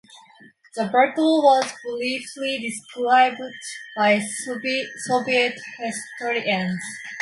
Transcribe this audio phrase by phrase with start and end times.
[0.75, 3.39] The battle was only briefly described
[3.95, 6.81] by Soviet historians.